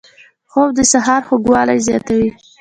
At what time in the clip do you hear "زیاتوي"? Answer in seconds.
1.87-2.29